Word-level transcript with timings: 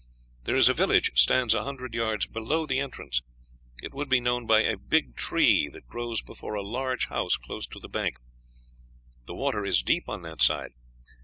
There 0.45 0.55
is 0.55 0.67
a 0.67 0.73
village 0.73 1.11
stands 1.13 1.53
a 1.53 1.63
hundred 1.63 1.93
yards 1.93 2.25
below 2.25 2.65
the 2.65 2.79
entrance; 2.79 3.21
it 3.83 3.93
would 3.93 4.09
be 4.09 4.19
known 4.19 4.47
by 4.47 4.61
a 4.63 4.75
big 4.75 5.15
tree 5.15 5.69
that 5.69 5.85
grows 5.87 6.23
before 6.23 6.55
a 6.55 6.63
large 6.63 7.05
house 7.09 7.37
close 7.37 7.67
to 7.67 7.79
the 7.79 7.87
bank. 7.87 8.17
The 9.27 9.35
water 9.35 9.63
is 9.63 9.83
deep 9.83 10.09
on 10.09 10.23
that 10.23 10.41
side. 10.41 10.71